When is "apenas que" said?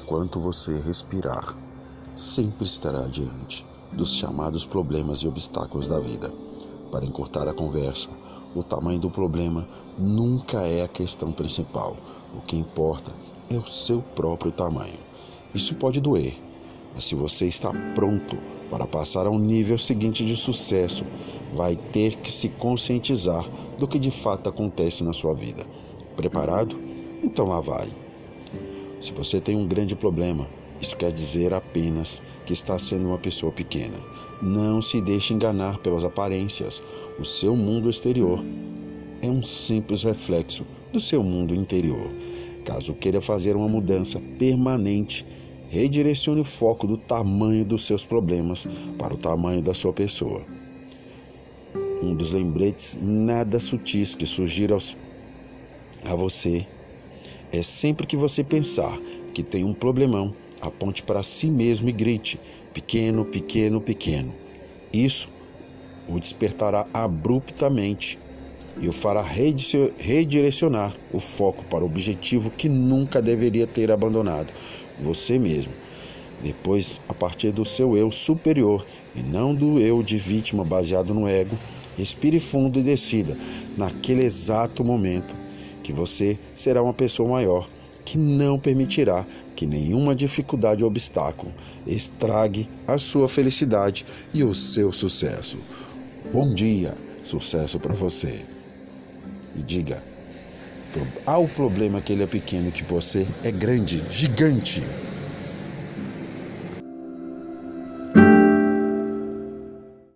31.54-32.52